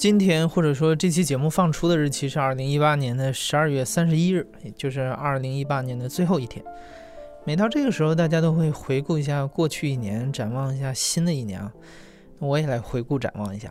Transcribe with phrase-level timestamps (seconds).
[0.00, 6.64] 今天或者说这期节目放出的日期是二零一八年的十二月三十一日，也就是二零一八年的最后一天。
[7.44, 11.70] 每到这个时候，大家都会回顾一下过去一年，展望一下新的一年啊。
[12.38, 13.70] 我也来回顾展望一下。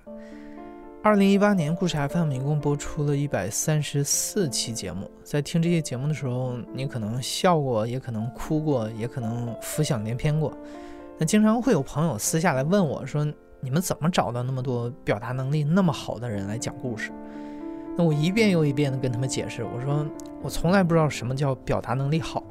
[1.02, 5.09] 二零一八年，故事 FM 一共播出了一百三十四期节目。
[5.23, 10.55] 在听这些节目的时候，你可能笑过，也可能哭过，也可能浮想联翩过。
[11.18, 13.27] 那经常会有朋友私下来问我说。
[13.62, 17.12] 你们怎么找到那么多表达能力那么好的人来讲故事？
[17.98, 20.05] 那我一遍又一遍的跟他们解释，我说
[20.41, 22.41] 我从来不知道什么叫表达能力好，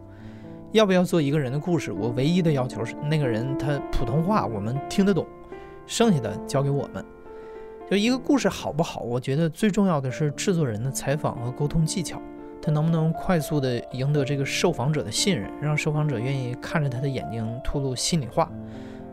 [0.72, 5.26] 要不要做一个人的故事，我唯一的要求是那个人他普通话我们听得懂，
[5.86, 7.02] 剩下的交给我们。
[7.90, 12.20] 就一个故事好不好，我觉得最重要的是制作人的采访和沟通技巧，
[12.60, 18.52] 他能不能快速的赢得这个受访者的信任，让受访者愿意看着他的眼睛吐露心里话。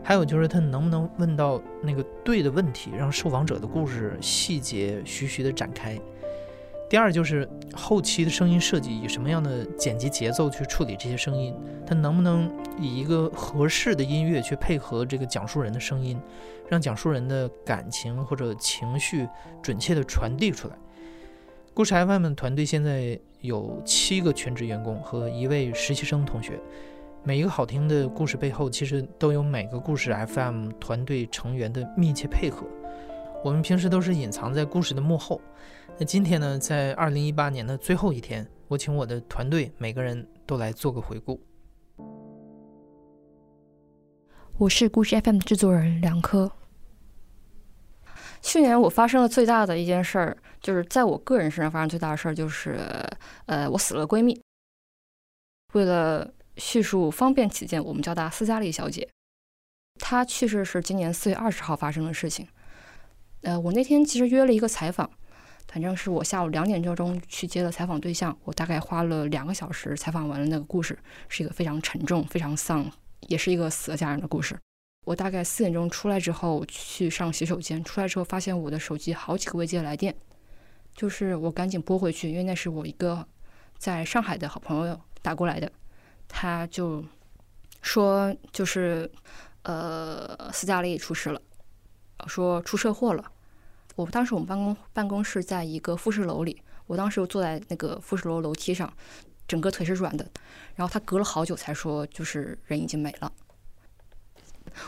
[0.06, 5.98] 还有就是他能不能问到那个对的问题，让受访者的故事细节徐徐的展开。
[6.88, 11.52] 第二就是后期的声音设计，以什么样的剪辑节奏去处理这些声音，
[11.84, 12.48] 他能不能
[12.78, 16.16] 以一个合适的音乐去配合这个讲述人的声音，
[16.68, 19.26] 让讲述人的感情或者情绪
[19.60, 20.76] 准确的传递出来。
[21.74, 26.60] 故事 FM 团队现在有七个全职员工和一位实习生同学。
[27.26, 32.64] 每一个好听的故事背后，其实都有每个故事 FM 团队成员的密切配合。
[33.42, 35.40] 我们平时都是隐藏在故事的幕后。
[35.98, 41.42] 那今天呢，在二零一八年的最后一天，我请我的团队每个人都来做个回顾。
[44.56, 46.52] 我是故事 FM 制作人梁科。
[48.40, 52.78] 去年我发生了最大的一件事儿，就是在我个人身上发生最大的事儿，就是
[53.46, 54.40] 呃，我死了闺蜜。
[55.72, 59.08] 为了叙述方便起见，我们叫她斯嘉丽小姐。
[59.98, 62.46] 她去世是今年四月二十号发生的事情。
[63.42, 65.10] 呃，我那天其实约了一个采访，
[65.68, 70.98] 反正是我下午两点多钟去接了采访对象，我大概花了两个小时采访完了那个故事，
[71.28, 72.90] 是一个非常沉重、非常丧，
[73.28, 74.58] 也是一个死了家人的故事。
[75.04, 80.14] 我大概四点钟出来之后去上洗手间，出来之后发现我的手机好几个未接来电，
[80.94, 83.26] 就是我赶紧拨回去，因为那是我一个
[83.78, 85.70] 在上海的好朋友打过来的。
[86.28, 87.04] 他就
[87.82, 89.10] 说，就是
[89.62, 91.40] 呃，斯嘉丽出事了，
[92.26, 93.32] 说出车祸了。
[93.94, 98.92] 我当时我们办公办公室在一个复式楼里，我当时坐在那个复式楼楼梯上，
[99.48, 100.28] 整个腿是软的。
[100.74, 103.32] 然后他隔了好久才说，就是人已经没了。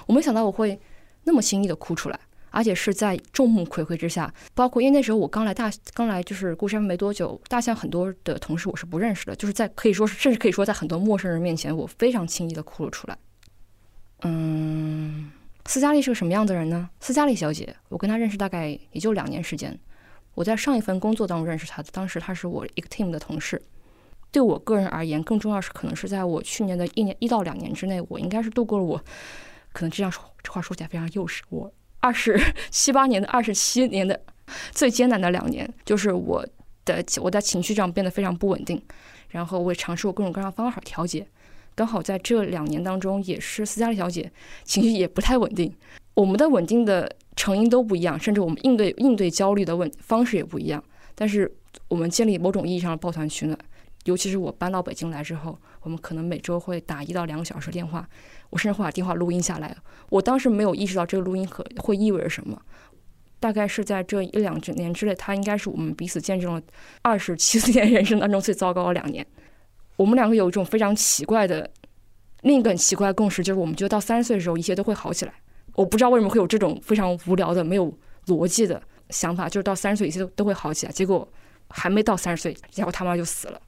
[0.07, 0.79] 我没想到我会
[1.25, 2.21] 那么轻易的哭出来。
[2.51, 13.19] 而且是在众目睽睽之下，包括因为那时候我刚来大刚来就是故山没多久，大象很多的同事我是不认识的，就是在可以说是甚至可以说在很多陌生人面前，我非常轻易的哭了出来。
[14.23, 15.31] 嗯，
[15.67, 16.89] 斯嘉丽是个什么样的人呢？
[17.01, 19.79] 斯嘉丽小姐，我跟她认识大概也就两年时间，
[20.35, 23.63] 我在上一份工作当中认识她的，当时她是我一个 team 的同事。
[24.31, 29.03] 对我个人而言，更重要是可能是在我去年的一年一到两年之内，我应该是度过了我
[29.73, 31.73] 可能这样说这话说起来非常幼稚，我。
[32.01, 34.21] 二十七八年的二十七年的
[34.71, 36.47] 最艰难的两年，就是我
[36.85, 38.81] 的我在情绪上变得非常不稳定，
[39.31, 41.27] 然后我也尝试过各种各样的方法调节。
[41.75, 44.31] 刚好在这两年当中，也是斯嘉丽小姐
[44.65, 45.73] 情绪也不太稳定，
[46.15, 50.83] 我们的稳定的成因都不一样，甚至我们应对应对焦虑的问方式也不一样。
[51.15, 51.51] 但是
[51.89, 53.59] 我们建立某种意义上的抱团取暖，
[54.09, 58.09] 尤其是我搬到北京来之后，我们可能每周会打一到两个小时电话。
[58.49, 59.77] 我甚至会把电话录音下来。
[60.09, 62.59] 我当时没有意识到这个录音可会意味着什么。
[63.39, 66.63] 大概是在这一两年之内，它应该是我们彼此见证了
[67.03, 69.25] 二十七年人生当中最糟糕的两年。
[69.97, 71.71] 我们两个有一种非常奇怪的
[72.41, 75.35] 另一个很奇怪的共识，就是我们觉得到三十岁的时候一切都会好起来。
[75.75, 77.93] 我不知道为什么会有这种非常无聊的、没有
[78.27, 80.93] 逻辑的想法，就是到三十岁一切都都会好起来。
[80.93, 81.29] 结果
[81.69, 83.61] 还没到三十岁，结果他妈就死了。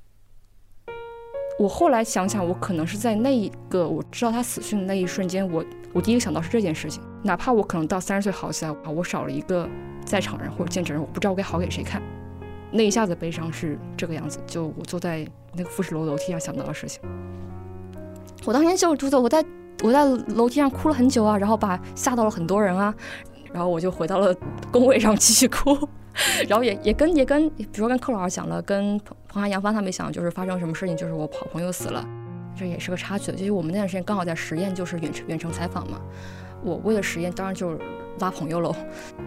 [1.61, 5.63] 我后来想想，我可能是在那一个我知道他死讯的那一瞬间，我
[5.93, 7.03] 我第一个想到是这件事情。
[7.23, 9.69] 哪怕我可能到三十岁好起来，我少了一个
[10.03, 12.01] 在场人或者见证人，我不知道我该好给谁看。
[12.73, 16.99] 那一下子悲伤是这个样子，就我坐在那个复式楼楼梯上想到的事情。
[18.47, 19.45] 我当天就是住在我在
[19.83, 22.95] 我在楼梯上哭了很久啊，然后把吓到了很多人啊，
[23.53, 24.35] 然后我就回到了
[24.71, 25.89] 工位上继续哭。
[26.49, 32.05] 然后也也跟也跟，比如说跟寇老师讲了，跟彭彭涵、杨帆他们讲，就是发生什么事情，就是我好朋友死了，
[32.57, 33.31] 这也是个插曲。
[33.33, 36.01] 就是我们那段时间刚好在实验，就是远程远程采访嘛。
[36.63, 37.79] 我为了实验，当然就是
[38.19, 38.75] 拉朋友喽。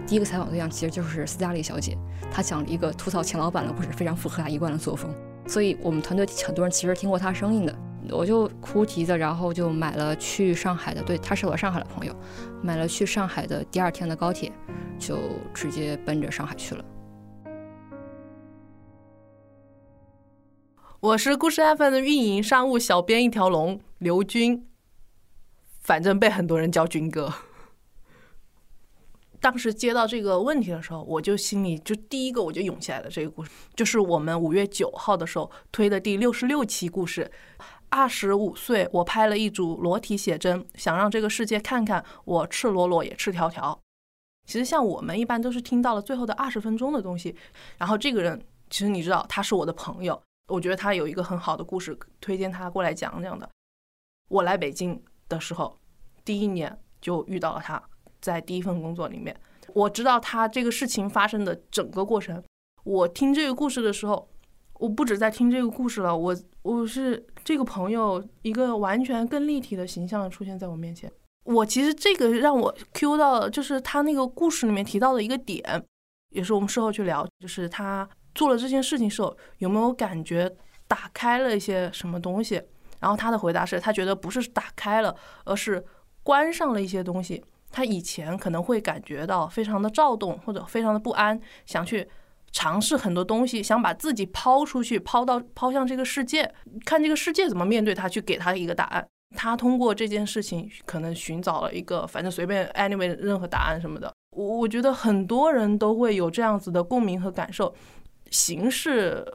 [0.06, 1.98] 第一个采访对象其实就是斯嘉丽小姐，
[2.32, 5.10] 她讲了一个吐槽前老板的故事，非常符合她一贯的作风。
[5.48, 7.76] 所以我们团队很多人其实听过她声音的。
[8.10, 12.16] 我就哭啼着，然后就买了去上海的，对，他是我上海的朋友，
[12.62, 14.52] 买了去上海的第二天的高铁。
[15.00, 15.18] 就
[15.54, 16.86] 直接奔着上海去了。
[21.02, 24.66] 我是故事 FM 的运营商务小编一条龙刘军，
[25.82, 27.34] 反正被很多人叫军哥。
[29.42, 37.30] 当时接到这个问题的时候，我就心里就第一个我就涌起来了这个故事，就是我们五月九号的时候推的第六十六期故事。
[37.94, 43.80] 二十五岁，我拍了一组裸体写真，想让这个世界看看我赤裸裸也赤条条。
[44.48, 47.36] 其实像我们一般都是听到了最后的二十分钟的东西，
[47.78, 50.20] 然后这个人其实你知道他是我的朋友。
[50.48, 53.48] 我觉得他有一个很好的故事，推荐他过来讲讲的。
[54.28, 55.00] 我来北京
[55.30, 55.78] 的时候，
[56.26, 57.82] 第一年就遇到了他，
[58.20, 59.40] 在第一份工作里面，
[59.72, 62.44] 我知道他这个事情发生的整个过程。
[62.84, 64.28] 我听这个故事的时候，
[64.84, 71.10] 我不止在听这个故事了，我我是这个朋友一个完全更立体的形象出现在我面前。
[71.46, 75.64] 我其实这个让我 Q 到，就是他那个故事里面提到的一个点，
[76.32, 78.08] 也是我们事后去聊，就是他。
[78.36, 80.52] 做了这件事情时候，有没有感觉
[80.88, 82.60] 打开了一些什么东西？
[83.00, 85.16] 然后他的回答是他觉得不是打开了，
[85.46, 85.86] 而是
[86.24, 87.46] 关上了一些东西。
[87.72, 92.10] 他以前可能会感觉到非常的躁动或者非常的不安，想去
[92.54, 96.50] 尝试很多东西，想把自己抛出去，抛到抛向这个世界，
[96.86, 99.06] 看这个世界怎么面对他，去给他一个答案。
[99.36, 104.14] 他通过这件事情，可能寻找了一个反正随便 anyway 任何答案什么的。
[104.30, 107.74] 我我觉得很多人都会有这样子的共鸣和感受。
[108.30, 109.26] 形式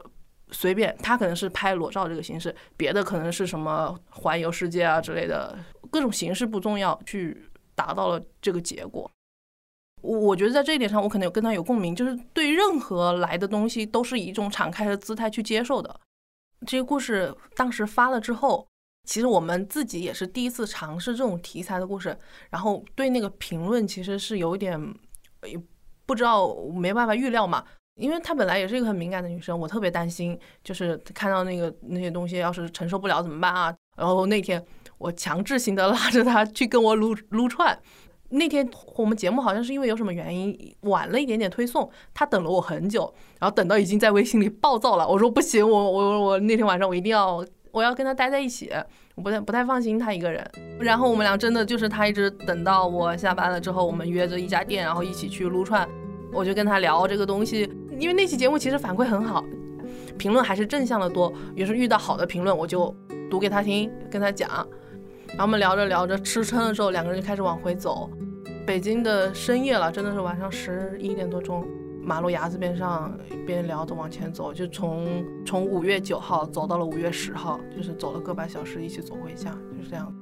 [0.51, 5.57] 随便，他可能是拍裸照这个形式，别的可能是什么环游世界啊之类的，
[5.91, 9.09] 各种形式不重要，去达到了这个结果。
[10.01, 15.99] 我我觉得在这一点上，我可能有跟他有共鸣，就是对任何来的东西都是以一种敞开的姿态去接受的。
[16.65, 18.67] 这个故事当时发了之后，
[19.07, 22.17] 其实我们自己也是第一次尝试这种题材的故事，
[22.49, 24.79] 然后对那个评论其实是有点
[26.05, 27.63] 不知道，没办法预料嘛。
[27.95, 33.75] 因为她本来也是一个很敏感的女生，我特别担心，就是看到那个那些东西，要是承受不了怎么办啊？
[33.97, 34.65] 然后那天
[34.97, 37.77] 我强制性的拉着她去跟我撸撸串。
[38.29, 45.07] 那天我们节目好像是因为有什么原因晚了一点点推送，他等了我很久，然后等到已经在微信里暴躁了。
[45.07, 48.71] 我说不行，我我我那天晚上我一定要我要跟他待在一起，
[49.15, 50.47] 我不太不太放心他一个人。
[50.79, 55.87] 然后我们俩真的就是他一直等到我下班了之后，我们约着一家店，然后一起去撸串。
[56.31, 57.67] 我就跟他聊这个东西。
[57.97, 59.43] 因为那期节目其实反馈很好，
[60.17, 61.33] 评论还是正向的多。
[61.55, 62.95] 有时候遇到好的评论，我就
[63.29, 64.65] 读给他听，跟他讲。
[65.29, 68.09] 然后我们聊着聊着吃撑了之后，两个人就开始往回走。
[68.65, 71.65] 北京的深夜了，真的是晚上十一点多钟，
[72.03, 80.13] 马路牙子边上边聊着往前走，就从从五月九号走到了五月十号，就是走了个把小时，一起走回家，就是这样。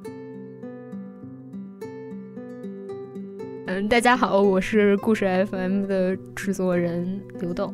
[3.65, 7.73] 嗯，大家好，我是故事 FM 的制作人刘豆。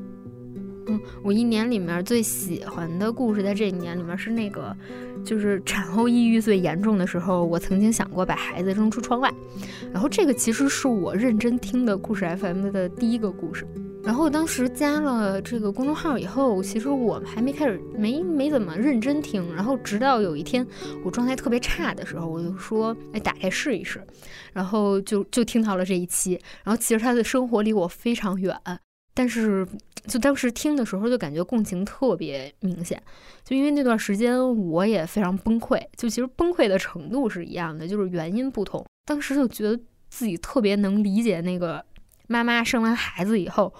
[0.87, 4.75] 嗯，我一年里面最喜欢的故事，在这一年里面是那个，
[5.23, 9.33] 就是产后抑郁最严重的时候，我曾经想过把孩子扔出窗外。
[9.93, 13.65] 然后这个其实是我认真听的故事 FM 的第一个故事。
[14.03, 19.55] 然后当时加了这个公众号以后，其实我还没开始，没没怎么认真听。
[19.55, 20.67] 然后直到有一天
[21.05, 24.05] 我状态特别差的时候，我就说，哎，打开试一试。
[24.51, 26.37] 然后就就听到了这一期。
[26.65, 28.53] 然后其实他的生活离我非常远，
[29.13, 29.67] 但是
[30.07, 33.01] 就当时听的时候就感觉共情特别明显。
[33.43, 38.85] 就因为那段时间我也非常崩溃，就其实崩溃的程度是一样的，就是原因不同。
[39.05, 39.79] 当时就觉得
[40.09, 41.83] 自己特别能理解那个。
[42.27, 43.71] 妈妈生完孩子以后，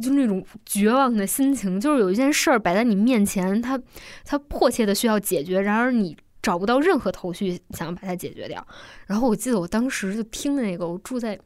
[0.00, 3.80] 就那种绝望的心情，就是有一件事儿摆在你面前，它
[4.24, 8.66] 它迫切的需要解决，然而你找不到任何头绪想要把它解决掉。
[9.06, 11.38] 然后我记得我当时就听那个，我住在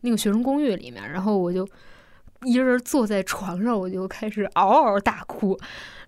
[0.00, 1.66] 那个学生公寓里面，然后我就
[2.44, 5.58] 一人坐在床上，我就开始嗷嗷大哭。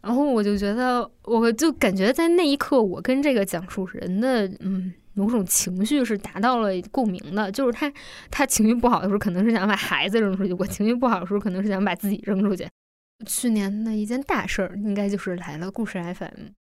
[0.00, 4.92] 然后我就觉得，我就感觉在那一刻，我跟这个讲述人的嗯。
[5.14, 7.92] 某种情绪是达到了共鸣的，就是他
[8.30, 12.66] 他情绪不好的时候，可能是想把孩子扔出去；我情绪不好的时候，可能是想把自己扔出去。
[13.26, 16.52] 去年的一件大事儿，应该就是来了故事 FM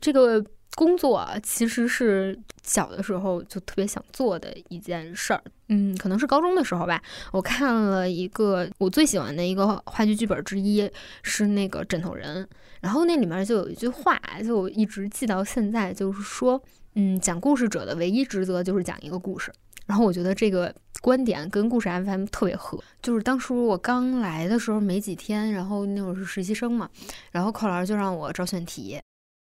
[0.00, 0.42] 这个
[0.74, 5.42] 工作，其实是小的时候就特别想做的一件事儿。
[5.68, 7.02] 嗯，可能是高中的时候吧，
[7.32, 10.90] 我看了一个我最喜欢的一个话剧剧本之一，
[11.22, 12.46] 是那个枕头人，
[12.80, 16.62] 然后那里面就有一句话，就一直记到现在，就是说。
[16.96, 19.52] 嗯，讲故事者的唯一职责就是讲一个故事。
[19.84, 22.78] 然后我觉得这个观点跟故事 FM 特别合。
[23.02, 26.88] 就是当初我刚来的时候没几天，然后那会儿是实习生嘛，
[27.32, 29.00] 然后寇老师就让我找选题。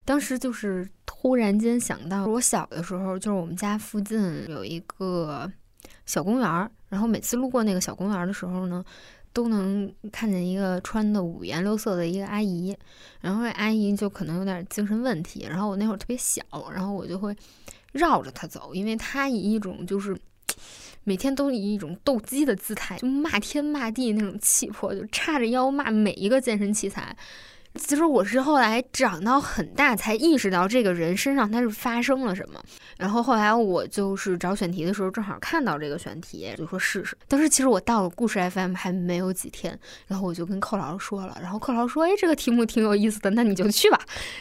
[0.04, 0.90] 当时就是
[1.28, 5.52] 忽然间想到，我小的时候就是我们家附近有一个
[6.06, 8.82] 小公园儿，然后每次路过那个小公园的时候呢，
[9.34, 12.74] 都能看见一个穿的五颜六色的一个阿姨，
[13.20, 16.42] 然后这阿姨就可能有点精神问题，然后我那会儿特别小，
[16.74, 17.36] 然后我就会
[17.92, 20.18] 绕着她走，因为她以一种就是。
[21.04, 27.16] 每天都以一种斗鸡的姿态，就骂天骂地那种气魄，就叉着腰骂每一个健身器材。
[27.78, 32.62] 其实我是后来长到很大才意识到这个人身上他是发生了什么。
[32.98, 37.16] 然后后来我就是找选题的时候，正好看到这个选题，就说试试。
[37.28, 44.00] 但是其实我到了故事 FM 还没有几天，然后我就跟寇老师说了，然后寇老师说：“哎，这个题目挺有意思的，那你就去吧。”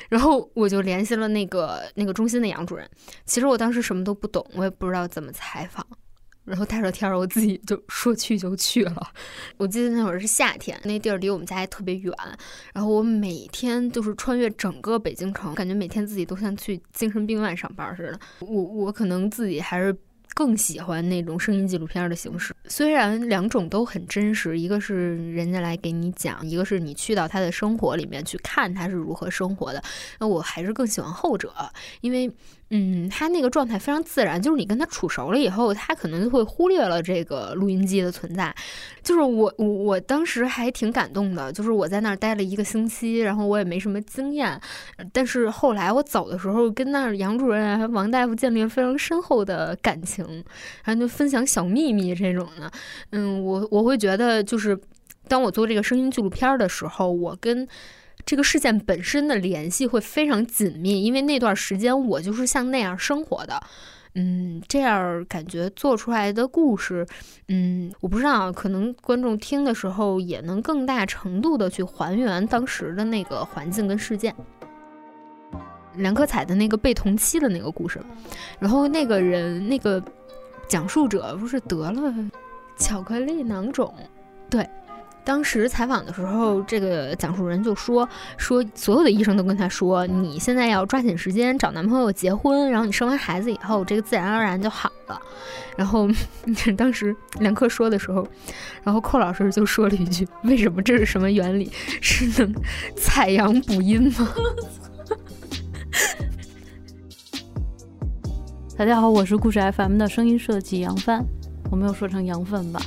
[0.09, 2.89] 然后我就联系了那个那个中心的杨主任。
[3.27, 5.87] 其实我当时什么都不懂，我也不知道怎么采访。
[6.47, 9.11] 然后大热天儿，我自己就说去就去了。
[9.57, 12.15] 我记得那会儿是夏天，那地儿离我们家还特别远。
[12.73, 18.21] 然后我每天就是穿越整个北京城，感觉每天自己都像去精神病院上班似的。
[18.41, 19.95] 我我可能自己还是
[20.35, 29.83] 更喜欢那种声音纪录片的形式，虽然两种都很真实，一个是人家来给你讲，一个是你去到他的生活里面去看他是如何生活的。
[30.21, 31.53] 那我还是更喜欢后者，
[32.03, 32.31] 因为。
[32.71, 38.53] 嗯，他那个状态非常自然，就是你跟他处熟了以后，他可能就会忽略了这个录音机的存在。
[39.05, 44.61] 就是我，我我当时还挺感动的，就是我在那儿待了一个星期，然后我也没什么经验，
[45.13, 50.25] 但是后来我走的时候，跟那儿杨主任啊、王大夫建立了非常深厚的感情，
[50.83, 52.69] 然后就分享小秘密这种的。
[53.11, 54.77] 嗯，我我会觉得，就是
[55.29, 57.69] 当我做这个声音纪录片的时候，我跟。
[58.27, 63.63] 这个事件本身的联系会非常紧密，因为那段时间我就是像那样生活的，
[64.17, 67.07] 嗯，这样感觉做出来的故事，
[67.47, 74.35] 嗯，我不知道，可能观众听的时候也能更大程度的去还原当时的那个环境跟事件。
[75.95, 78.01] 梁克彩的那个被同期的那个故事，
[78.59, 80.03] 然后那个人那个
[80.67, 82.13] 讲述者不是得了
[82.77, 83.95] 巧克力囊肿，
[84.51, 84.69] 对。
[85.27, 95.21] 当时采访的时候，这个讲述人就说说，所有的医生都跟他说，你现在要抓紧时间找男朋友结婚，然后你生完孩子以后，这个自然而然就好了。
[95.77, 96.09] 然后
[96.79, 98.25] 当时梁克说的时候，
[98.85, 101.73] 然后寇老师就说了一句：“为什么这是什么原理？
[102.01, 102.55] 是能
[102.97, 104.29] 采阳补阴吗？”
[108.79, 111.25] 大家好，我是故事 FM 的声音设计杨帆，
[111.69, 112.81] 我没有说成杨帆吧？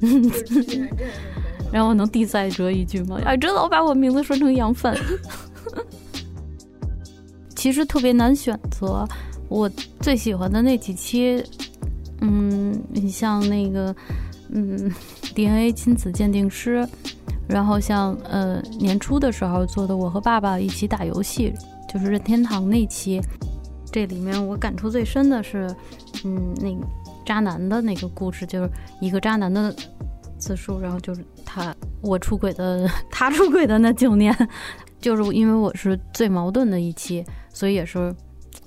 [1.72, 3.18] 然后能递赛哲一句吗？
[3.26, 4.96] 哎，这老把我名字说成杨帆。
[7.56, 9.06] 其实特别难选择，
[9.48, 9.68] 我
[10.00, 11.42] 最喜欢的那几期，
[12.20, 13.94] 嗯，你像那个，
[14.50, 14.92] 嗯
[15.34, 16.86] ，DNA 亲子鉴定师，
[17.48, 21.54] 然后像呃年初的时候做的我和爸爸一起打游戏，
[21.92, 23.18] 就是任天堂那期，
[23.90, 25.66] 这里面我感触最深的是，
[26.24, 26.68] 嗯，那。
[27.24, 29.74] 渣男的那个故事，就是一个渣男的
[30.38, 34.34] 自述，然后就是他我出轨的， 他出轨的那九年，
[35.00, 38.14] 就是因为我是最矛盾的一期，所以也是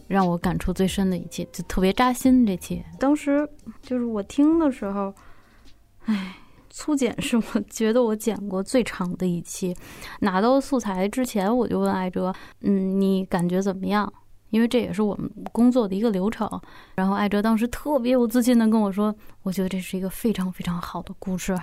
[0.07, 2.45] 让我感触最深的一期，就特别扎心。
[2.45, 3.47] 这期当时
[3.81, 5.13] 就是我听的时候，
[6.05, 6.35] 唉，
[6.69, 9.75] 粗剪是我觉得我剪过最长的一期。
[10.21, 14.11] 拿到素材之前，我就问艾哲，嗯，你感觉怎么样？
[14.49, 16.49] 因为这也是我们工作的一个流程，
[16.95, 19.13] 然后艾哲当时特别有自信的跟我说
[19.43, 21.57] ：“我觉得这是一个非常非常好的故事。”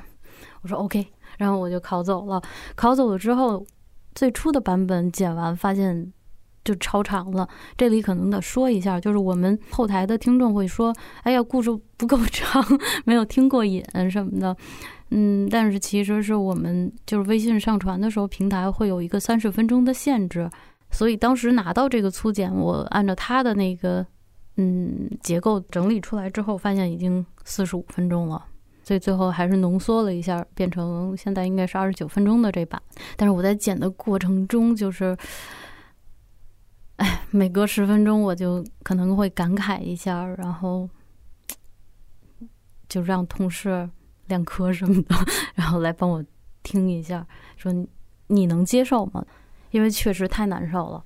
[0.63, 1.07] 我说：“OK。”
[1.39, 2.41] 然后我就拷走了。
[2.77, 3.65] 拷走了之后，
[4.15, 6.13] 最初的版本剪完发现
[6.65, 7.49] 就超长了。
[7.77, 12.63] 这里可能得说一下，就是我们后台的听众会说：“哎呀，故事不够长，
[13.05, 14.57] 没有听过瘾什么的。”
[15.11, 20.51] 嗯，但是其实是我们就是微信上传的时候，平台会有一个三十分钟的限制。
[20.95, 24.07] 所以当时拿到这个粗剪，我按照它的那个
[24.57, 28.47] 嗯结构整理出来之后，发现已经四十五分钟了，
[28.85, 32.81] 所以最后还是浓缩了一下，变成现在应该是二十九分钟的这版。
[33.17, 35.17] 但是我在剪的过程中，就是，
[36.97, 40.89] 哎，每隔十分钟我就可能会感慨一下，然后
[42.89, 43.91] 就让同事
[44.29, 45.17] 两科什么的，
[45.57, 46.25] 然后来帮我
[46.63, 47.73] 听一下，说
[48.29, 49.27] 你能接受吗？
[49.75, 51.05] 因为确实太难受了，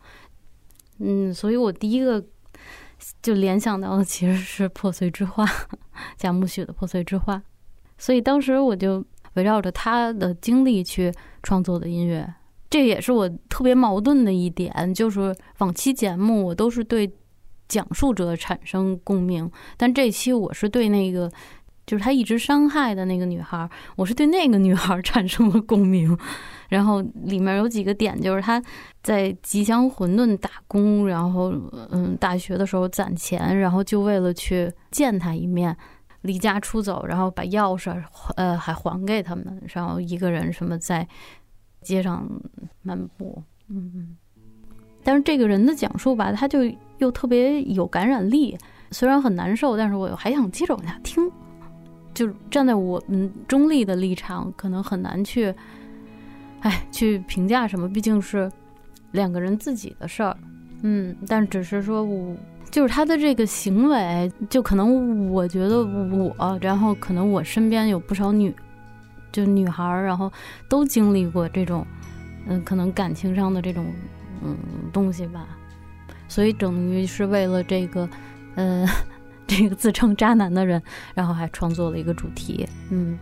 [0.98, 2.22] 嗯，所以我第一个
[3.22, 5.46] 就联想到的其实是《破碎之花》，
[6.18, 7.36] 贾木许的《破碎之花》，
[7.96, 9.02] 所以当时我就
[9.36, 11.10] 围绕着他的经历去
[11.42, 12.34] 创作的音乐。
[12.68, 17.10] 这也是我特别矛盾的一点，就是往期节目我都是对
[17.68, 21.32] 讲述者产生共鸣，但这期我是对那个
[21.88, 26.16] 就是他一直伤害的那个女孩，我是对那个女孩 产生了共鸣。
[26.68, 28.62] 然后里面有几个点，就是他
[29.02, 31.52] 在吉祥馄饨打工，然后
[31.90, 35.76] 嗯，大学的时候攒钱，然后就为了去见他一面。
[36.22, 37.94] 离家出走，然后把钥匙
[38.34, 41.06] 呃还还给他们，然后一个人什么在
[41.80, 42.28] 街上
[42.82, 44.16] 漫步，嗯嗯。
[45.04, 46.58] 但是这个人的讲述吧，他就
[46.98, 48.58] 又特别有感染力，
[48.90, 51.30] 虽然很难受，但是我又还想接着往下听。
[52.18, 55.54] 就站在我们中立的立场，可能很难去，
[56.62, 58.50] 哎，去评价什么，毕竟是
[59.12, 60.36] 两个人自己的事儿。
[60.82, 62.36] 嗯，但只是说我
[62.72, 68.52] 就是他的这个行为，就可能我觉得我，然后可能我身边有不少女，
[69.30, 70.28] 就女孩儿，然后
[70.68, 71.86] 都经历过这种，
[72.48, 73.86] 嗯，可能感情上的这种
[74.42, 74.56] 嗯
[74.92, 75.46] 东西吧，
[76.26, 78.08] 所以等于是为了这个，
[78.56, 78.84] 呃，
[79.48, 80.80] 这个自称渣男的人，
[81.14, 83.18] 然后还创作了一个主题，嗯，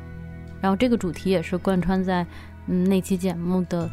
[0.60, 2.26] 然后这个主题也是贯穿在
[2.66, 3.88] 嗯那期节目的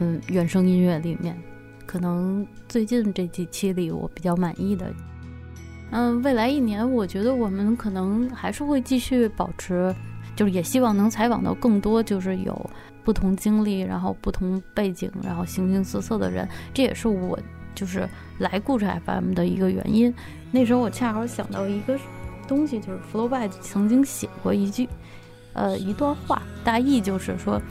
[0.00, 1.38] 嗯原声音乐里面。
[1.86, 4.92] 可能最近这几期里，我比较满意的，
[5.90, 9.94] 嗯，未来一年，我觉得我们可能还是会继续保持，
[10.36, 12.70] 就是也希望能采访到更多，就是有
[13.04, 16.46] 不同经历，然后不同背景，然后形形色色的人。
[16.74, 17.38] 这也是我
[17.78, 18.08] 就是
[18.38, 20.12] 来故事 FM 的一个原因。
[20.50, 21.96] 那时候我恰好想到一个
[22.48, 24.88] 东西，就是 Flowby 曾经写过一句，
[25.52, 27.62] 呃，一段话，大意就是说，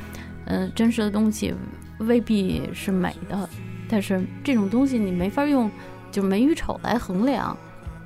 [0.46, 1.54] 嗯，真实的东西
[2.00, 3.50] 未必是美的。
[3.90, 5.70] 但是这种东西你没法用，
[6.10, 7.58] 就美与丑来衡量，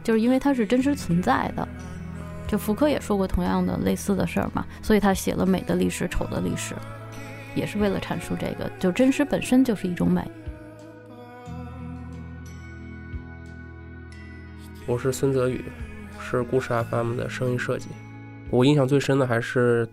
[0.03, 1.67] 就是因为它是真实存在的。
[2.48, 6.74] 就福柯也说过同样的类似的事儿嘛，所以他写了美的历史、丑的历史，
[7.53, 10.22] 也是为了阐述这个，就真实本身就是一种美。
[14.91, 15.63] 我是孙泽宇，
[16.19, 17.88] 是故事 FM 的声音设计。
[18.50, 19.88] 我印象最深的还是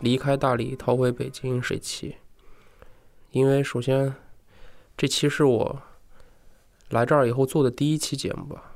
[0.00, 2.16] 离开大理逃回北京水期，
[3.30, 4.12] 因为首先。
[4.96, 5.82] 这期是我
[6.90, 8.72] 来这儿以后做的第一期节目吧。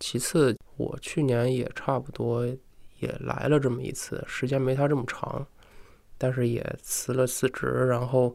[0.00, 2.46] 其次，我去年也差不多
[2.98, 5.46] 也来了这么一次，时间没他这么长，
[6.16, 8.34] 但是也辞了辞职，然后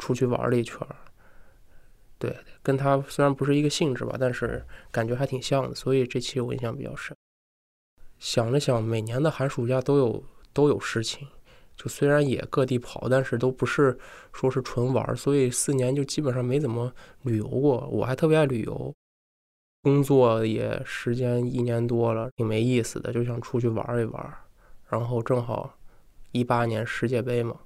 [0.00, 0.96] 出去玩了一圈儿。
[2.18, 7.14] 对，跟他虽然不是一个性质吧，但是感觉还挺像的，所以这期我印象比较深。
[8.18, 11.28] 想了想，每年的寒暑假都有都有事情。
[11.76, 13.98] 就虽然也各地跑，但是都不是
[14.32, 16.90] 说是纯玩，所以四年就基本上没怎么
[17.24, 17.86] 旅游过。
[17.88, 18.94] 我还特别爱旅游，
[19.82, 24.34] 工作也时间一年多了，挺没意思的，就想出去玩一玩。
[24.88, 25.78] 然后正好
[26.32, 27.60] 一八年世界杯嘛，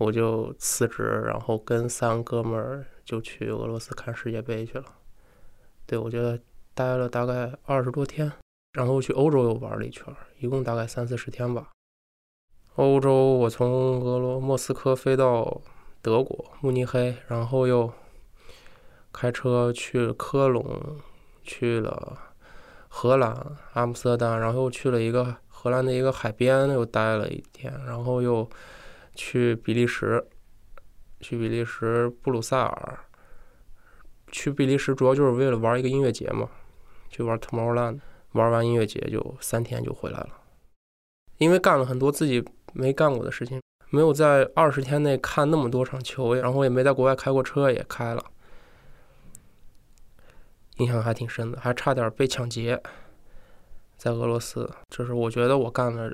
[0.00, 4.84] 我就辞职，然后跟三哥们儿就去俄罗斯看世界杯去了。
[5.84, 6.40] 对，我觉得
[6.72, 8.32] 待了大概二十多天，
[8.72, 10.06] 然后去欧洲又玩了一圈，
[10.38, 11.68] 一共大概三四十天吧。
[12.76, 15.60] 欧洲，我从俄罗莫斯科飞到
[16.00, 17.92] 德国慕尼黑，然后又
[19.12, 20.98] 开车去科隆，
[21.42, 22.18] 去了
[22.88, 23.36] 荷兰
[23.74, 28.48] 阿姆斯特丹，然后去了一个荷兰的一个海边，又待了一天，然后又
[29.22, 30.26] 去比利时，
[31.20, 32.98] 去比利时布鲁塞尔，
[34.32, 36.48] 去比利时主要就是为了玩一个音乐节嘛，
[37.10, 38.00] 去玩 Tomorrowland，
[38.32, 40.30] 玩完音乐节就三天就回来了，
[41.36, 42.42] 因为干了很多自己。
[42.72, 48.24] 没干过的事情，没有在二十天内看那么多场球，然后也没在国外开过车，也开了，
[50.76, 52.80] 印象还挺深的，还差点被抢劫，
[53.96, 54.70] 在俄罗斯。
[54.88, 56.08] 就是我觉得我干了，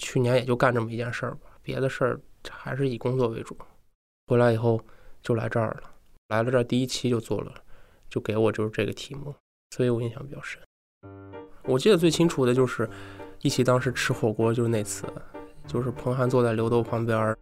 [0.00, 3.56] 去年也就干这么一件事儿吧，别的事儿还是以工作为主。
[4.26, 4.80] 回来以后
[5.22, 5.90] 就来这儿了，
[6.28, 7.52] 来了这儿第一期就做了，
[8.08, 9.34] 就给我就是这个题目，
[9.70, 10.60] 所以我印象比较深。
[11.64, 12.88] 我记得最清楚的就是
[13.42, 15.06] 一起当时吃火锅，就是那次。
[15.66, 17.36] 就是彭涵坐在刘豆旁边，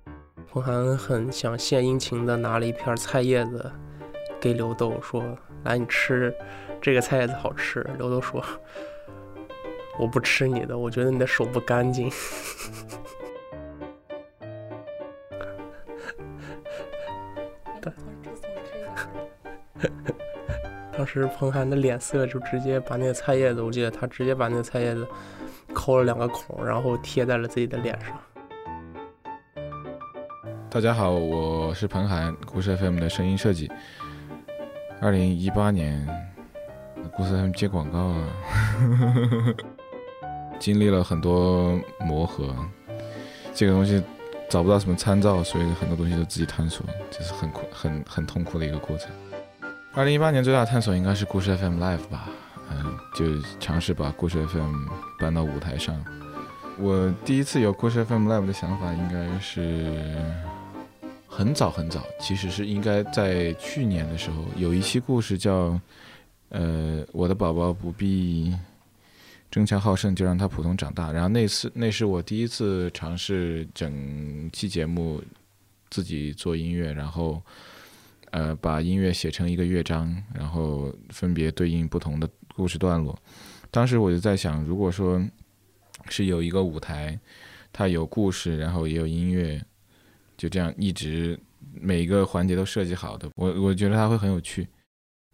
[0.51, 3.73] 彭涵很想献殷勤的拿了一片菜叶子
[4.39, 5.25] 给刘豆，说
[5.65, 6.35] ：“来，你吃，
[6.79, 8.45] 这个菜叶子好吃。”刘豆说
[9.99, 12.11] ：“我不吃你的，我觉得你的手不干净。”
[20.97, 25.07] 当时彭涵的脸色就直接把那个菜叶子，我记得他直接把那个菜叶子。
[25.75, 28.19] 抠了两个孔，然后贴在了自己的脸上。
[30.71, 33.71] 大家好，我是彭涵，故事 FM 的声音设计。
[35.01, 36.09] 二零一八年，
[37.15, 38.29] 故事 FM 接广告啊，
[40.59, 42.57] 经历了很多磨合。
[43.55, 44.03] 这个东西
[44.49, 49.11] 找不到什么参照，所以很多东西都自己探索，这是很苦、很很痛苦的一个过程。
[49.95, 52.29] 二零一八年最大的探索应该是故事 FM Live 吧。
[52.71, 53.25] 嗯，就
[53.59, 54.75] 尝试把故事 FM
[55.19, 55.97] 搬到舞台上。
[56.79, 60.17] 我第一次有故事 FM Live 的想法，应该是
[61.27, 65.71] 很早很早，其实是应该在去年的时候，有一期故事叫
[66.51, 68.55] 《呃，我的宝宝不必
[69.51, 71.11] 争强好胜就让他普通长大。
[71.11, 75.23] 然后那次那是我第一次尝试整期节目
[75.91, 77.43] 自己做音乐，然后
[78.31, 83.19] 呃把音乐写成一个乐章，然后分别对应不同的故事段落。
[83.71, 85.23] 当时我就在想，如果说
[86.09, 87.19] 是有一个舞台，
[87.73, 89.63] 它有故事，然后也有音乐，
[90.37, 91.39] 就这样一直
[91.73, 94.67] 每一个环节都设计好的，我我觉得它会很有趣。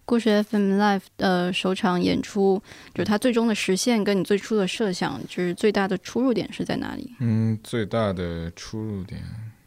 [0.06, 2.62] 故事 FM Live 的首场演出，
[2.94, 7.14] 就是它最终的实现跟你最初的设想，就是最大的出入点是在哪里？
[7.20, 9.22] 嗯，最大的出入点，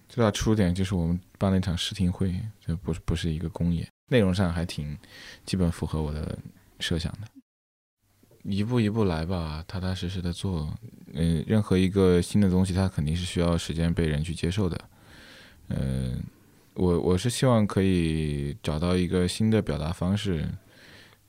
[0.08, 4.95] 最大出入点就是我们办了一场试听会，这不是不是一个公演，内容上还挺
[5.43, 6.38] 基本符合我的
[6.80, 7.28] 设想的。
[8.43, 10.71] 一步一步来吧，踏踏实实的做。
[11.13, 14.80] 嗯，任何一个新的东西，它肯定是需要时间被人去接受的。
[15.69, 16.23] 嗯。
[16.78, 20.48] 我我是希望可以找到一个新的表达方式。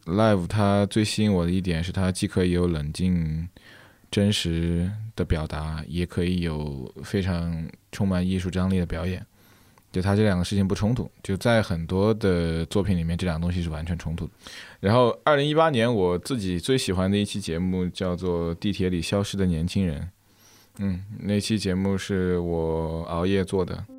[0.04, 3.48] Live 它最吸引我的一点是，它既可以有冷静、
[4.10, 9.24] 真实的表达，也可以有非常充满艺术张力的表演。
[9.90, 11.10] 就它这两个事情不冲突。
[11.22, 14.32] 就在很多的作品里面，这两个东西是完全冲突的。
[14.80, 20.02] 然后，二零一八年我自己最喜欢的一期节目叫做《地铁里消失的年轻人》。
[20.78, 23.97] 嗯，那期节目是我熬夜做的。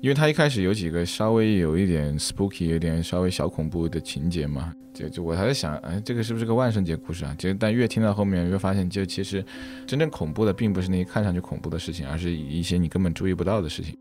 [0.00, 7.34] 因为他一开始有几个稍微有一点 spooky、有点稍微小恐怖的情节嘛，就就我还在想，哎，这个是不是个万圣节故事啊？
[7.36, 9.44] 其实，但越听到后面，越发现，就其实
[9.88, 13.96] 真正恐怖的并不是那些看上去恐怖的事情，而是一些你根本注意不到的事情。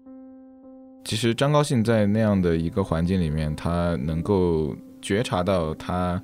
[1.04, 6.22] 其实张高兴在那样的一个环境里面，他能够觉察到他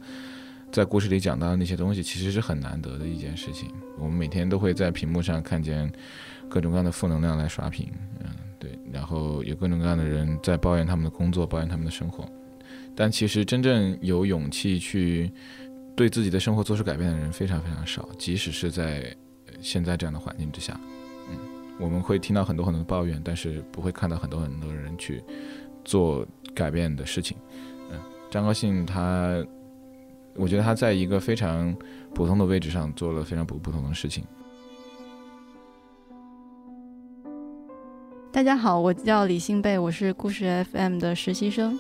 [0.72, 3.70] 在故事里讲到的那些东西，其实是很难得的一件事情。
[3.98, 5.92] 我们每天都会在屏幕上看见
[6.48, 8.30] 各种各样的负能量来刷屏，嗯。
[8.64, 12.24] 对，然后有各种各样的人在抱怨他们的工作，抱怨他们的生活，
[12.96, 15.30] 但其实真正有勇气去
[15.98, 19.14] 对自己的生活做出改变的人非常非常少，即使是在
[19.60, 20.80] 现在这样的环境之下，
[21.30, 21.38] 嗯，
[21.78, 25.22] 我们会听到很多很多的抱怨，但是不会看到很多很多人去
[25.84, 27.36] 做改变的事情。
[27.92, 28.00] 嗯，
[28.32, 29.46] 张高兴他，
[30.36, 31.76] 我觉得他在一个非常
[32.16, 34.24] 普通的位置上做了非常不不同的事情。
[38.34, 41.80] 大家好，我叫李新贝，我是故事 FM 的实习生。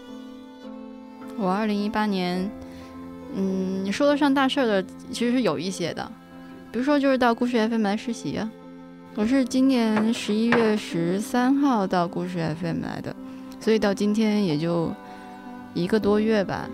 [1.35, 2.47] 我二零一八年，
[3.33, 6.11] 嗯，说得上大事儿的其实是有一些的，
[6.71, 8.47] 比如说就是到故事 FM 来实习啊。
[9.15, 13.15] 我是今年十一月十三号到故事 FM 来的，
[13.59, 14.93] 所以到今天也就
[15.73, 16.69] 一个多月吧。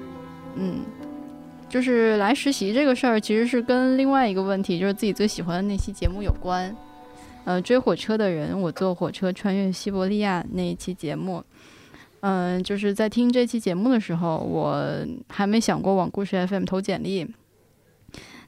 [0.56, 0.80] 嗯，
[1.70, 6.76] 就是来实习这个事儿，其实是跟另外一个问题，就是自己最喜欢的那期节目有关。
[7.46, 11.44] 呃，追火车的人，我坐火车穿越西伯利亚那一期节目，
[12.20, 17.28] 嗯，就是在听这期节目的时候，我还没想过往故事 FM 投简历。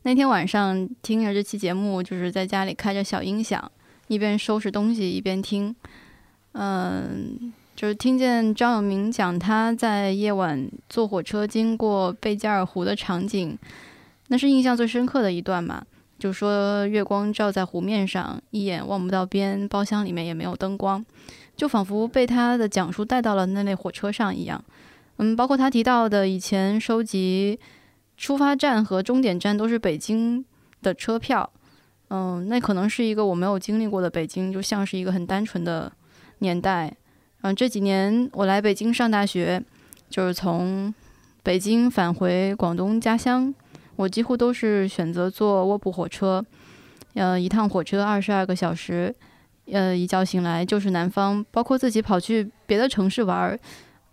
[0.03, 3.71] 那天晚上听着这期节目，就是在家里开着小音响，
[4.07, 5.75] 一边收拾东西一边听，
[6.53, 13.57] 嗯，就是听见张永明讲他在夜晚坐火车经过贝加尔湖的场景，
[14.27, 15.83] 那是印象最深刻的一段嘛。
[16.21, 21.03] 就说月光照在湖面上，一眼望不到边，包厢里面也没有灯光，
[21.57, 24.63] 就仿佛被他的讲述带到了那类火车上一样。
[25.17, 27.59] 嗯，包括他提到的以前收集
[28.17, 30.45] 出发站和终点站都是北京
[30.83, 31.51] 的车票，
[32.09, 35.91] 嗯，那可能是一个我没有经历过的北京，就像是一个很单纯的
[36.37, 36.95] 年代。
[37.41, 39.59] 嗯，这几年我来北京上大学，
[40.07, 40.93] 就是从
[41.41, 43.51] 北京返回广东家乡。
[43.95, 46.43] 我几乎都是选择坐卧铺火车，
[47.13, 49.13] 呃，一趟火车二十二个小时，
[49.71, 51.45] 呃，一觉醒来就是南方。
[51.51, 53.57] 包括自己跑去别的城市玩，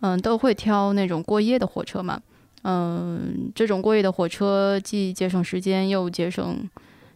[0.01, 2.21] 嗯，都会挑那种过夜的火车嘛。
[2.63, 6.69] 嗯，这种过夜的火车既节省时间又节省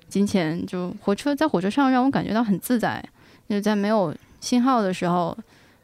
[0.08, 0.66] 金钱。
[0.66, 3.04] 就火车在火车上让我感觉到很自在，
[3.50, 5.38] 就在没有信号的时候，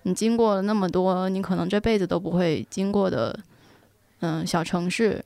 [0.04, 3.38] 你经过了那么多你可能这辈子都不会经过的，
[4.22, 5.24] 嗯，小城市。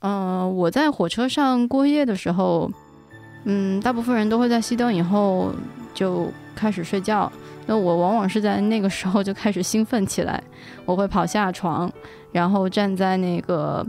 [0.00, 2.70] 嗯，我在火车上过夜的时候，
[3.44, 5.52] 嗯，大部分人都会在熄灯以后
[5.94, 7.30] 就开始睡觉。
[7.66, 10.42] 那我往往是在那个时候就开始兴奋起来，
[10.84, 11.92] 我会跑下床，
[12.32, 13.86] 然后站在那个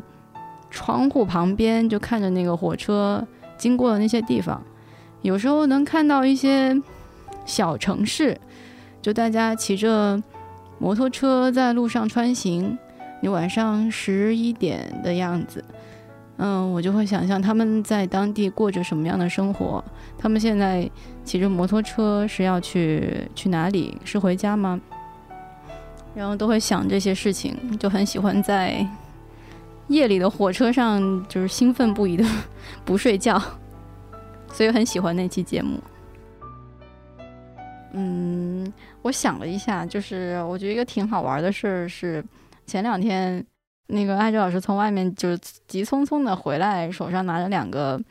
[0.70, 3.26] 窗户旁边，就看着那个火车
[3.58, 4.62] 经过的那些地方。
[5.22, 6.76] 有时候能看到一些
[7.46, 8.38] 小城市，
[9.02, 10.22] 就大家骑着
[10.78, 12.78] 摩托车在路上穿行，
[13.22, 15.64] 你晚上十一点的样子。
[16.44, 19.84] 嗯，我就会想象他们在当地过着什么样的生活。
[20.18, 20.90] 他们现在
[21.24, 23.96] 骑着摩托车是要去去哪里？
[24.04, 24.82] 是回家吗？
[26.16, 28.84] 然后都会想这些事情，就很喜欢在
[29.88, 32.26] 夜里的火车上就是兴奋不已的
[32.84, 33.40] 不睡觉。
[34.52, 35.80] 所以很喜欢那期节目。
[37.94, 38.74] 嗯，
[39.04, 42.26] 我想了一下，就是我觉得一个挺好玩的事儿是，
[42.66, 43.46] 前两天
[43.92, 48.02] 那个艾哲老师从外面就是急匆匆的回来，手上拿着两个，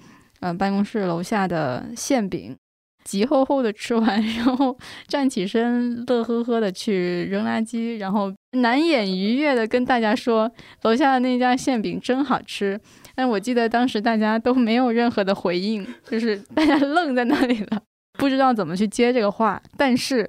[0.40, 2.56] 呃，办公室楼下的馅饼，
[3.04, 4.76] 急吼吼的吃完，然后
[5.08, 10.50] 站起身，乐呵呵的去扔垃圾，然后难掩愉悦的跟大家说，
[10.82, 12.78] 楼下的那家馅饼真好吃。
[13.14, 17.82] 但我记得当时大家都没有任何的回应，就是大家愣在那里了。
[18.18, 20.28] 不知道怎么去接这个话，但是，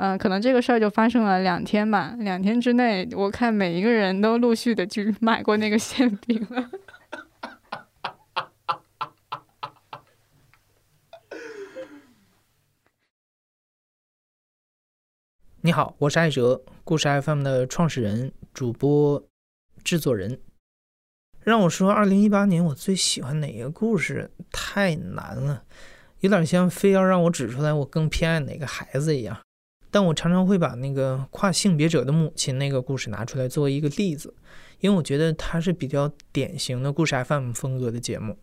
[0.00, 2.16] 嗯，可能这个事儿就发生了两天吧。
[2.20, 6.70] 两天之内，我看每一个人都陆续的去买过那个馅饼了。
[15.60, 19.22] 你好，我是艾哲，故事 FM 的创始人、主播、
[19.84, 20.40] 制作人。
[21.40, 25.64] 让我说，二零一八年我最喜欢哪个故事，太难了。
[26.20, 29.38] 有点像非要让我指出来我更偏爱哪个孩子一样，
[29.90, 34.32] 但我常常会把那个跨性别者的母亲那个故事拿出来作为一个例子，
[34.80, 38.38] 因为我觉得它是比较典型的故事 FM 风格的节目。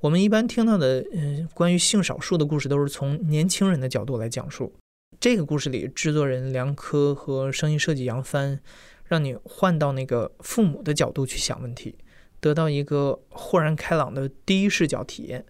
[0.00, 4.72] 我们一般听到的，嗯，关于性少数的故事都是从年轻人的角度来讲述。
[5.18, 8.60] 这个故事里，制作人梁科和声音设计杨帆，
[9.06, 11.96] 让你换到那个父母的角度去想问题，
[12.38, 15.44] 得到一个豁然开朗的第一视角体验。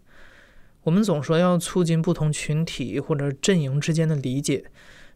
[0.84, 4.64] 我们总说要促进不同群体或者阵营之间的理解，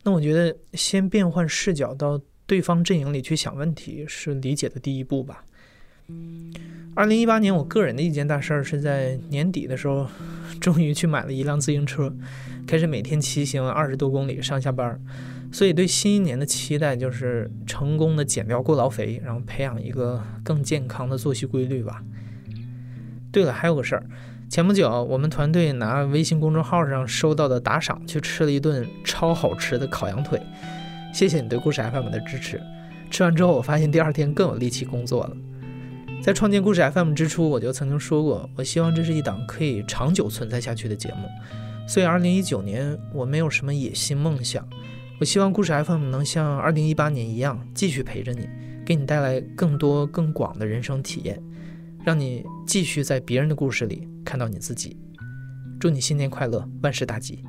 [0.05, 5.45] 那我觉得先变换视角到对方阵营里去想问题是理解的第一步吧。
[6.95, 10.07] 二零一八年，我个人的一件大事儿是在年底的时候，
[10.61, 12.15] 终于去买了一辆自行车，
[12.67, 15.01] 开始每天骑行二十多公里上下班儿。
[15.51, 22.03] 所以对新一年的期待就是成功的减掉过劳肥，然后培养一个更健康的作息规律吧。
[23.31, 24.05] 对了，还有个事儿。
[24.53, 30.39] 前不久，我们团队拿微信公众号上收到的打赏去吃了一顿超好吃的烤羊腿。
[31.11, 32.61] 谢谢你对故事 FM 的支持。
[33.11, 35.35] 吃完之后，我发现第二天更有力气工作了。
[36.21, 41.27] 在创建故事 FM 之初，我就曾经说过，我希望这是一档可以长久存在下去的节目。
[41.89, 44.69] 所以，2019年我没有什么野心梦想，
[45.19, 48.47] 我希望故事 FM 能像2018年一样，继续陪着你，
[48.85, 51.43] 给你带来更多更广的人生体验。
[52.05, 54.97] 让你继续在别人的故事里看到你自己。
[55.79, 57.45] 祝你新年快乐，万事大吉。